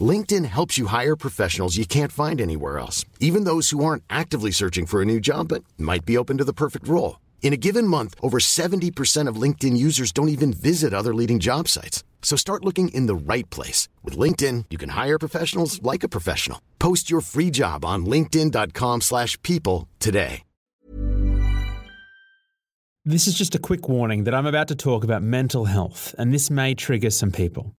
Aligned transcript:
LinkedIn 0.00 0.44
helps 0.44 0.78
you 0.78 0.86
hire 0.86 1.16
professionals 1.16 1.76
you 1.76 1.84
can't 1.84 2.12
find 2.12 2.40
anywhere 2.40 2.78
else, 2.78 3.04
even 3.18 3.42
those 3.42 3.70
who 3.70 3.84
aren't 3.84 4.04
actively 4.08 4.52
searching 4.52 4.86
for 4.86 5.02
a 5.02 5.04
new 5.12 5.18
job 5.18 5.48
but 5.48 5.64
might 5.76 6.04
be 6.04 6.16
open 6.16 6.38
to 6.38 6.44
the 6.48 6.52
perfect 6.52 6.86
role. 6.86 7.18
In 7.42 7.52
a 7.52 7.62
given 7.66 7.84
month, 7.84 8.14
over 8.22 8.38
70% 8.38 9.26
of 9.26 9.42
LinkedIn 9.42 9.76
users 9.76 10.12
don't 10.12 10.28
even 10.28 10.52
visit 10.52 10.94
other 10.94 11.12
leading 11.12 11.40
job 11.40 11.66
sites. 11.66 12.04
So 12.22 12.36
start 12.36 12.64
looking 12.64 12.90
in 12.90 13.06
the 13.06 13.34
right 13.34 13.50
place. 13.50 13.88
With 14.04 14.16
LinkedIn, 14.16 14.66
you 14.70 14.78
can 14.78 14.90
hire 14.90 15.18
professionals 15.18 15.82
like 15.82 16.04
a 16.04 16.08
professional. 16.08 16.60
Post 16.78 17.10
your 17.10 17.22
free 17.22 17.50
job 17.50 17.84
on 17.84 18.06
linkedin.com 18.06 19.00
slash 19.00 19.36
people 19.42 19.88
today. 19.98 20.42
This 23.06 23.26
is 23.26 23.34
just 23.34 23.54
a 23.54 23.58
quick 23.58 23.88
warning 23.88 24.24
that 24.24 24.34
I'm 24.34 24.44
about 24.44 24.68
to 24.68 24.76
talk 24.76 25.04
about 25.04 25.22
mental 25.22 25.64
health, 25.64 26.14
and 26.18 26.34
this 26.34 26.50
may 26.50 26.74
trigger 26.74 27.08
some 27.08 27.32
people. 27.32 27.74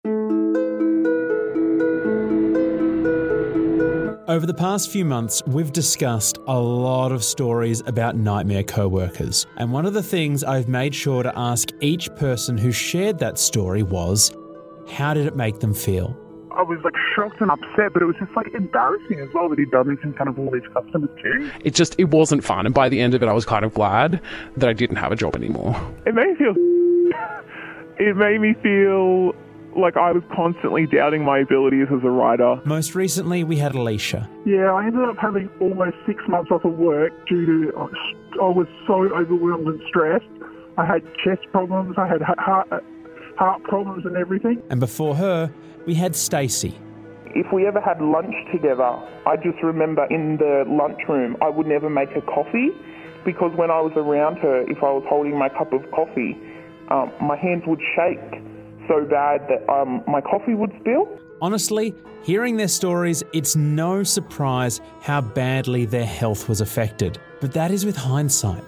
Over 4.30 4.46
the 4.46 4.54
past 4.54 4.92
few 4.92 5.04
months, 5.04 5.42
we've 5.48 5.72
discussed 5.72 6.38
a 6.46 6.56
lot 6.56 7.10
of 7.10 7.24
stories 7.24 7.82
about 7.86 8.14
nightmare 8.14 8.62
co-workers. 8.62 9.44
And 9.56 9.72
one 9.72 9.86
of 9.86 9.92
the 9.92 10.04
things 10.04 10.44
I've 10.44 10.68
made 10.68 10.94
sure 10.94 11.24
to 11.24 11.36
ask 11.36 11.70
each 11.80 12.14
person 12.14 12.56
who 12.56 12.70
shared 12.70 13.18
that 13.18 13.40
story 13.40 13.82
was, 13.82 14.30
how 14.88 15.14
did 15.14 15.26
it 15.26 15.34
make 15.34 15.59
them 15.59 15.74
feel? 15.74 16.16
I 16.56 16.62
was 16.62 16.78
like 16.84 16.95
shocked 17.16 17.40
and 17.40 17.50
upset, 17.50 17.92
but 17.92 18.02
it 18.02 18.04
was 18.04 18.14
just 18.20 18.30
like 18.37 18.46
embarrassing 18.54 19.18
as 19.18 19.28
well 19.34 19.48
that 19.48 19.59
he'd 19.59 19.72
done 19.72 19.88
this 19.88 19.98
in 20.04 20.12
front 20.12 20.28
of 20.28 20.38
all 20.38 20.48
these 20.52 20.62
customers 20.72 21.10
too. 21.20 21.50
It 21.65 21.74
just 21.74 21.98
it 21.98 22.10
wasn't 22.10 22.44
fun, 22.44 22.66
and 22.66 22.74
by 22.74 22.88
the 22.88 23.00
end 23.00 23.15
of 23.15 23.24
it, 23.24 23.28
I 23.28 23.32
was 23.32 23.44
kind 23.44 23.65
of 23.65 23.74
glad 23.74 24.20
that 24.56 24.68
I 24.68 24.74
didn't 24.74 24.98
have 24.98 25.10
a 25.10 25.16
job 25.16 25.34
anymore. 25.34 25.74
It 26.06 26.15
made 26.15 26.28
me 26.28 26.34
feel. 26.37 26.54
It 28.02 28.16
made 28.16 28.40
me 28.40 28.54
feel 28.62 29.34
like 29.76 29.96
I 29.96 30.13
was 30.13 30.23
constantly 30.35 30.87
doubting 30.87 31.24
my 31.24 31.38
abilities 31.38 31.87
as 31.90 32.02
a 32.04 32.10
writer. 32.10 32.60
Most 32.65 32.95
recently, 32.95 33.45
we 33.45 33.57
had 33.57 33.74
Alicia. 33.74 34.29
Yeah, 34.45 34.73
I 34.73 34.87
ended 34.87 35.09
up 35.09 35.16
having 35.16 35.49
almost 35.60 35.96
six 36.07 36.23
months 36.29 36.51
off 36.51 36.65
of 36.65 36.79
work 36.79 37.12
due 37.27 37.46
to 37.46 37.90
I 38.40 38.49
was 38.49 38.66
so 38.87 39.02
overwhelmed 39.15 39.66
and 39.66 39.80
stressed. 39.88 40.24
I 40.79 40.87
had 40.87 41.02
chest 41.24 41.43
problems, 41.52 41.96
I 41.99 42.07
had 42.07 42.23
heart, 42.23 42.68
heart 43.37 43.62
problems, 43.65 44.07
and 44.07 44.16
everything. 44.16 44.62
And 44.71 44.80
before 44.80 45.15
her, 45.16 45.52
we 45.87 45.95
had 45.95 46.16
Stacey. 46.16 46.79
If 47.32 47.52
we 47.52 47.66
ever 47.66 47.80
had 47.80 48.01
lunch 48.01 48.34
together, 48.52 48.99
I 49.27 49.37
just 49.37 49.62
remember 49.62 50.07
in 50.07 50.38
the 50.38 50.65
lunchroom, 50.66 51.37
I 51.43 51.49
would 51.49 51.66
never 51.66 51.88
make 51.88 52.10
her 52.10 52.23
coffee 52.23 52.71
because 53.24 53.52
when 53.57 53.71
I 53.71 53.80
was 53.80 53.93
around 53.96 54.38
her, 54.38 54.62
if 54.62 54.79
I 54.82 54.90
was 54.90 55.05
holding 55.09 55.38
my 55.38 55.49
cup 55.49 55.73
of 55.73 55.88
coffee, 55.90 56.37
um, 56.88 57.12
my 57.21 57.37
hands 57.37 57.62
would 57.66 57.80
shake 57.95 58.43
so 58.91 59.05
bad 59.05 59.46
that 59.49 59.73
um, 59.73 60.02
my 60.09 60.21
coffee 60.21 60.55
would 60.55 60.73
spill. 60.80 61.09
Honestly, 61.41 61.95
hearing 62.23 62.57
their 62.57 62.69
stories, 62.69 63.23
it's 63.33 63.55
no 63.55 64.03
surprise 64.03 64.81
how 65.00 65.21
badly 65.21 65.84
their 65.87 66.05
health 66.05 66.49
was 66.49 66.60
affected. 66.60 67.19
But 67.41 67.53
that 67.53 67.71
is 67.71 67.87
with 67.87 67.97
hindsight. 67.97 68.65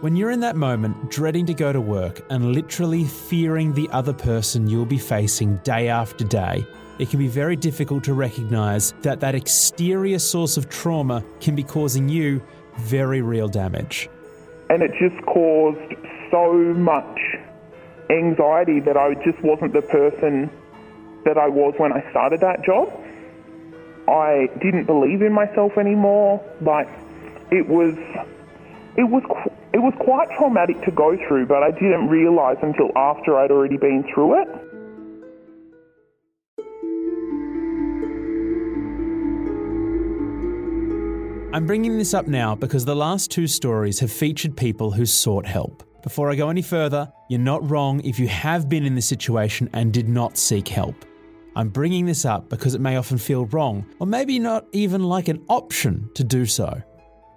When 0.00 0.14
you're 0.14 0.30
in 0.30 0.40
that 0.40 0.54
moment, 0.54 1.10
dreading 1.10 1.44
to 1.46 1.54
go 1.54 1.72
to 1.72 1.80
work 1.80 2.24
and 2.30 2.52
literally 2.52 3.04
fearing 3.04 3.74
the 3.74 3.88
other 3.90 4.12
person 4.12 4.68
you'll 4.68 4.86
be 4.86 4.98
facing 4.98 5.56
day 5.64 5.88
after 5.88 6.24
day, 6.24 6.64
it 7.00 7.10
can 7.10 7.18
be 7.18 7.26
very 7.26 7.56
difficult 7.56 8.04
to 8.04 8.14
recognize 8.14 8.92
that 9.02 9.18
that 9.20 9.34
exterior 9.34 10.20
source 10.20 10.56
of 10.56 10.68
trauma 10.68 11.24
can 11.40 11.56
be 11.56 11.64
causing 11.64 12.08
you 12.08 12.40
very 12.76 13.22
real 13.22 13.48
damage. 13.48 14.08
And 14.70 14.82
it 14.82 14.92
just 15.00 15.20
caused 15.26 15.94
so 16.30 16.52
much 16.52 17.18
anxiety 18.10 18.80
that 18.80 18.96
I 18.96 19.14
just 19.14 19.42
wasn't 19.42 19.72
the 19.72 19.82
person 19.82 20.50
that 21.24 21.36
I 21.36 21.48
was 21.48 21.74
when 21.76 21.92
I 21.92 22.08
started 22.10 22.40
that 22.40 22.64
job. 22.64 22.88
I 24.08 24.48
didn't 24.62 24.84
believe 24.84 25.20
in 25.22 25.32
myself 25.32 25.76
anymore. 25.76 26.42
Like 26.60 26.88
it 27.50 27.68
was, 27.68 27.94
it 28.96 29.04
was, 29.04 29.22
it 29.72 29.78
was 29.78 29.94
quite 30.00 30.28
traumatic 30.38 30.80
to 30.82 30.90
go 30.90 31.16
through, 31.28 31.46
but 31.46 31.62
I 31.62 31.70
didn't 31.70 32.08
realise 32.08 32.58
until 32.62 32.90
after 32.96 33.36
I'd 33.36 33.50
already 33.50 33.76
been 33.76 34.04
through 34.14 34.42
it. 34.42 34.48
I'm 41.50 41.66
bringing 41.66 41.96
this 41.96 42.12
up 42.14 42.26
now 42.26 42.54
because 42.54 42.84
the 42.84 42.94
last 42.94 43.30
two 43.30 43.46
stories 43.46 44.00
have 44.00 44.12
featured 44.12 44.56
people 44.56 44.92
who 44.92 45.06
sought 45.06 45.46
help. 45.46 45.82
Before 46.02 46.30
I 46.30 46.36
go 46.36 46.48
any 46.48 46.62
further, 46.62 47.12
you're 47.28 47.40
not 47.40 47.68
wrong 47.68 48.00
if 48.04 48.20
you 48.20 48.28
have 48.28 48.68
been 48.68 48.84
in 48.84 48.94
this 48.94 49.06
situation 49.06 49.68
and 49.72 49.92
did 49.92 50.08
not 50.08 50.38
seek 50.38 50.68
help. 50.68 51.04
I'm 51.56 51.70
bringing 51.70 52.06
this 52.06 52.24
up 52.24 52.48
because 52.48 52.76
it 52.76 52.80
may 52.80 52.96
often 52.96 53.18
feel 53.18 53.46
wrong, 53.46 53.84
or 53.98 54.06
maybe 54.06 54.38
not 54.38 54.66
even 54.72 55.02
like 55.02 55.26
an 55.26 55.44
option 55.48 56.08
to 56.14 56.22
do 56.22 56.46
so. 56.46 56.80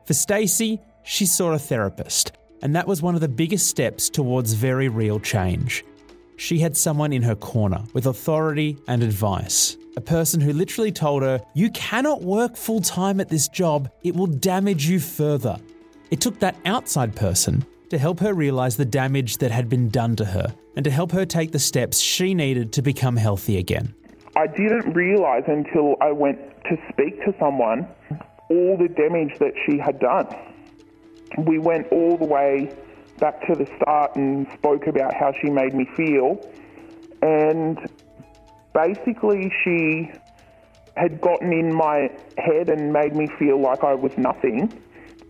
For 0.05 0.13
Stacey, 0.13 0.79
she 1.03 1.25
saw 1.25 1.53
a 1.53 1.59
therapist, 1.59 2.33
and 2.61 2.75
that 2.75 2.87
was 2.87 3.01
one 3.01 3.15
of 3.15 3.21
the 3.21 3.27
biggest 3.27 3.65
steps 3.65 4.09
towards 4.09 4.53
very 4.53 4.89
real 4.89 5.19
change. 5.19 5.83
She 6.37 6.59
had 6.59 6.77
someone 6.77 7.13
in 7.13 7.23
her 7.23 7.35
corner 7.35 7.83
with 7.93 8.05
authority 8.05 8.77
and 8.87 9.01
advice. 9.01 9.75
A 9.97 10.01
person 10.01 10.39
who 10.39 10.53
literally 10.53 10.91
told 10.91 11.23
her, 11.23 11.41
You 11.55 11.71
cannot 11.71 12.21
work 12.21 12.55
full 12.55 12.81
time 12.81 13.19
at 13.19 13.29
this 13.29 13.47
job, 13.47 13.89
it 14.03 14.15
will 14.15 14.27
damage 14.27 14.85
you 14.85 14.99
further. 14.99 15.57
It 16.11 16.21
took 16.21 16.39
that 16.39 16.55
outside 16.65 17.15
person 17.15 17.65
to 17.91 17.97
help 17.97 18.21
her 18.21 18.33
realize 18.33 18.77
the 18.77 18.85
damage 18.85 19.39
that 19.39 19.51
had 19.51 19.67
been 19.67 19.89
done 19.89 20.15
to 20.15 20.23
her 20.23 20.55
and 20.77 20.85
to 20.85 20.89
help 20.89 21.11
her 21.11 21.25
take 21.25 21.51
the 21.51 21.59
steps 21.59 21.99
she 21.99 22.33
needed 22.33 22.71
to 22.71 22.81
become 22.81 23.17
healthy 23.17 23.57
again. 23.57 23.93
I 24.37 24.47
didn't 24.47 24.93
realize 24.93 25.43
until 25.47 25.97
I 25.99 26.13
went 26.13 26.39
to 26.69 26.77
speak 26.89 27.17
to 27.25 27.35
someone 27.37 27.85
all 28.49 28.77
the 28.77 28.87
damage 28.87 29.37
that 29.39 29.51
she 29.65 29.77
had 29.77 29.99
done. 29.99 30.25
We 31.39 31.59
went 31.59 31.91
all 31.91 32.15
the 32.15 32.25
way 32.25 32.73
back 33.19 33.45
to 33.47 33.55
the 33.55 33.67
start 33.75 34.15
and 34.15 34.47
spoke 34.53 34.87
about 34.87 35.13
how 35.13 35.33
she 35.41 35.49
made 35.49 35.73
me 35.73 35.85
feel. 35.97 36.39
And 37.21 37.77
basically, 38.73 39.51
she 39.65 40.09
had 40.95 41.19
gotten 41.19 41.51
in 41.51 41.73
my 41.73 42.09
head 42.37 42.69
and 42.69 42.93
made 42.93 43.17
me 43.17 43.27
feel 43.37 43.59
like 43.59 43.83
I 43.83 43.95
was 43.95 44.17
nothing. 44.17 44.71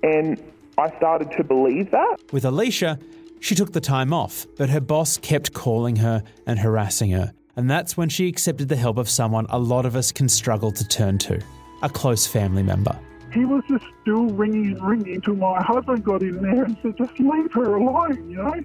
And 0.04 0.40
I 0.78 0.96
started 0.98 1.32
to 1.34 1.44
believe 1.44 1.92
that. 1.92 2.18
With 2.32 2.46
Alicia, 2.46 3.00
she 3.40 3.56
took 3.56 3.74
the 3.74 3.82
time 3.82 4.14
off, 4.14 4.46
but 4.58 4.70
her 4.70 4.80
boss 4.80 5.18
kept 5.18 5.54
calling 5.54 5.98
her 5.98 6.24
and 6.46 6.60
harassing 6.60 7.12
her. 7.12 7.34
And 7.56 7.70
that's 7.70 7.98
when 7.98 8.10
she 8.10 8.28
accepted 8.28 8.70
the 8.70 8.76
help 8.76 8.98
of 8.98 9.10
someone 9.10 9.46
a 9.50 9.60
lot 9.60 9.86
of 9.86 9.96
us 9.96 10.12
can 10.12 10.30
struggle 10.30 10.72
to 10.72 10.88
turn 10.88 11.18
to 11.20 11.42
a 11.84 11.90
close 11.90 12.26
family 12.26 12.64
member. 12.64 12.98
He 13.34 13.46
was 13.46 13.64
just 13.70 13.86
still 14.02 14.28
ringing 14.28 14.78
and 14.78 14.88
ringing 14.88 15.16
until 15.16 15.36
my 15.36 15.62
husband 15.62 16.04
got 16.04 16.22
in 16.22 16.42
there 16.42 16.64
and 16.64 16.78
said, 16.82 16.98
just 16.98 17.20
leave 17.20 17.52
her 17.54 17.76
alone, 17.76 18.30
you 18.30 18.38
know? 18.38 18.64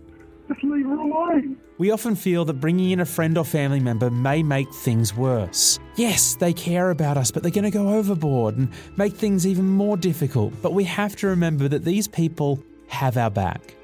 Just 0.49 0.63
leave 0.63 0.87
her 0.87 0.95
alone. 0.95 1.57
We 1.79 1.91
often 1.91 2.15
feel 2.15 2.45
that 2.45 2.55
bringing 2.55 2.91
in 2.91 3.01
a 3.01 3.05
friend 3.05 3.37
or 3.37 3.45
family 3.45 3.81
member 3.81 4.11
may 4.11 4.43
make 4.43 4.73
things 4.73 5.15
worse. 5.15 5.79
Yes, 5.97 6.37
they 6.37 6.53
care 6.53 6.91
about 6.91 7.17
us, 7.17 7.31
but 7.31 7.43
they're 7.43 7.51
going 7.51 7.65
to 7.65 7.71
go 7.71 7.89
overboard 7.91 8.57
and 8.57 8.71
make 8.97 9.15
things 9.15 9.47
even 9.47 9.67
more 9.67 9.97
difficult. 9.97 10.55
But 10.63 10.73
we 10.73 10.85
have 10.85 11.17
to 11.17 11.27
remember 11.27 11.69
that 11.69 11.85
these 11.85 12.09
people 12.09 12.63
have 12.89 13.17
our 13.17 13.31
back. 13.31 13.75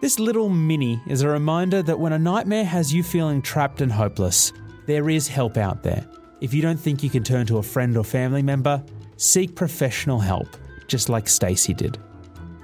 This 0.00 0.20
little 0.20 0.48
mini 0.48 1.00
is 1.08 1.22
a 1.22 1.28
reminder 1.28 1.82
that 1.82 1.98
when 1.98 2.12
a 2.12 2.18
nightmare 2.18 2.64
has 2.64 2.94
you 2.94 3.02
feeling 3.02 3.42
trapped 3.42 3.80
and 3.80 3.90
hopeless, 3.90 4.52
there 4.86 5.10
is 5.10 5.26
help 5.26 5.56
out 5.56 5.82
there. 5.82 6.06
If 6.40 6.54
you 6.54 6.62
don't 6.62 6.78
think 6.78 7.02
you 7.02 7.10
can 7.10 7.24
turn 7.24 7.46
to 7.46 7.58
a 7.58 7.62
friend 7.62 7.96
or 7.96 8.04
family 8.04 8.42
member, 8.42 8.82
seek 9.16 9.56
professional 9.56 10.20
help, 10.20 10.56
just 10.86 11.08
like 11.08 11.28
Stacey 11.28 11.74
did. 11.74 11.98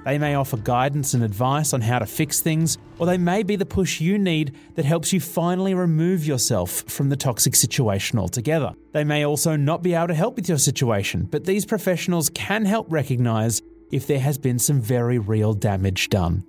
They 0.05 0.19
may 0.19 0.35
offer 0.35 0.57
guidance 0.57 1.15
and 1.15 1.23
advice 1.23 1.73
on 1.73 1.81
how 1.81 1.97
to 1.97 2.05
fix 2.05 2.39
things, 2.39 2.77
or 2.99 3.07
they 3.07 3.17
may 3.17 3.41
be 3.41 3.55
the 3.55 3.65
push 3.65 3.99
you 3.99 4.19
need 4.19 4.55
that 4.75 4.85
helps 4.85 5.11
you 5.11 5.19
finally 5.19 5.73
remove 5.73 6.27
yourself 6.27 6.83
from 6.87 7.09
the 7.09 7.17
toxic 7.17 7.55
situation 7.55 8.19
altogether. 8.19 8.73
They 8.91 9.03
may 9.03 9.25
also 9.25 9.55
not 9.55 9.81
be 9.81 9.95
able 9.95 10.09
to 10.09 10.13
help 10.13 10.35
with 10.35 10.47
your 10.47 10.59
situation, 10.59 11.23
but 11.23 11.45
these 11.45 11.65
professionals 11.65 12.29
can 12.29 12.65
help 12.65 12.85
recognize 12.91 13.63
if 13.91 14.05
there 14.05 14.19
has 14.19 14.37
been 14.37 14.59
some 14.59 14.79
very 14.79 15.17
real 15.17 15.53
damage 15.53 16.09
done. 16.09 16.45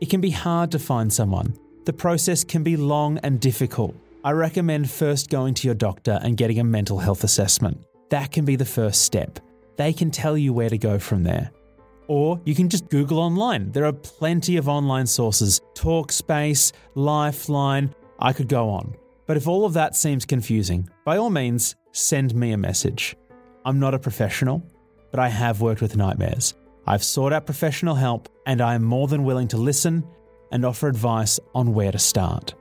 It 0.00 0.10
can 0.10 0.20
be 0.20 0.30
hard 0.30 0.72
to 0.72 0.80
find 0.80 1.12
someone. 1.12 1.56
The 1.84 1.92
process 1.92 2.42
can 2.42 2.64
be 2.64 2.76
long 2.76 3.18
and 3.18 3.40
difficult. 3.40 3.94
I 4.24 4.32
recommend 4.32 4.90
first 4.90 5.30
going 5.30 5.54
to 5.54 5.68
your 5.68 5.76
doctor 5.76 6.18
and 6.20 6.36
getting 6.36 6.58
a 6.58 6.64
mental 6.64 6.98
health 6.98 7.22
assessment. 7.22 7.84
That 8.10 8.32
can 8.32 8.44
be 8.44 8.56
the 8.56 8.64
first 8.64 9.02
step. 9.02 9.38
They 9.76 9.92
can 9.92 10.10
tell 10.10 10.36
you 10.36 10.52
where 10.52 10.68
to 10.68 10.78
go 10.78 10.98
from 10.98 11.22
there. 11.22 11.52
Or 12.12 12.38
you 12.44 12.54
can 12.54 12.68
just 12.68 12.90
Google 12.90 13.18
online. 13.18 13.72
There 13.72 13.86
are 13.86 13.92
plenty 13.94 14.58
of 14.58 14.68
online 14.68 15.06
sources 15.06 15.62
Talkspace, 15.72 16.72
Lifeline. 16.94 17.94
I 18.18 18.34
could 18.34 18.48
go 18.48 18.68
on. 18.68 18.94
But 19.26 19.38
if 19.38 19.48
all 19.48 19.64
of 19.64 19.72
that 19.72 19.96
seems 19.96 20.26
confusing, 20.26 20.90
by 21.06 21.16
all 21.16 21.30
means, 21.30 21.74
send 21.92 22.34
me 22.34 22.52
a 22.52 22.58
message. 22.58 23.16
I'm 23.64 23.80
not 23.80 23.94
a 23.94 23.98
professional, 23.98 24.62
but 25.10 25.20
I 25.20 25.30
have 25.30 25.62
worked 25.62 25.80
with 25.80 25.96
nightmares. 25.96 26.52
I've 26.86 27.02
sought 27.02 27.32
out 27.32 27.46
professional 27.46 27.94
help, 27.94 28.28
and 28.44 28.60
I 28.60 28.74
am 28.74 28.84
more 28.84 29.08
than 29.08 29.24
willing 29.24 29.48
to 29.48 29.56
listen 29.56 30.04
and 30.50 30.66
offer 30.66 30.88
advice 30.88 31.40
on 31.54 31.72
where 31.72 31.92
to 31.92 31.98
start. 31.98 32.52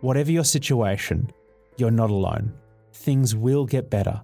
Whatever 0.00 0.30
your 0.30 0.44
situation, 0.44 1.32
you're 1.76 1.90
not 1.90 2.10
alone. 2.10 2.54
Things 2.92 3.34
will 3.34 3.66
get 3.66 3.90
better. 3.90 4.22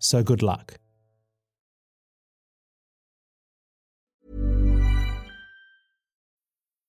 So 0.00 0.22
good 0.22 0.42
luck. 0.42 0.74